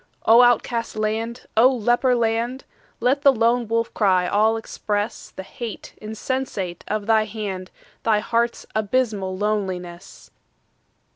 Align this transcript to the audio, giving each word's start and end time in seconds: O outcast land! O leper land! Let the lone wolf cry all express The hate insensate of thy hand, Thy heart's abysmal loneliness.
O 0.25 0.41
outcast 0.41 0.95
land! 0.95 1.45
O 1.55 1.67
leper 1.69 2.15
land! 2.15 2.63
Let 2.99 3.21
the 3.21 3.31
lone 3.31 3.67
wolf 3.67 3.93
cry 3.93 4.25
all 4.27 4.57
express 4.57 5.29
The 5.29 5.43
hate 5.43 5.93
insensate 6.01 6.83
of 6.87 7.05
thy 7.05 7.25
hand, 7.25 7.69
Thy 8.01 8.17
heart's 8.17 8.65
abysmal 8.73 9.37
loneliness. 9.37 10.31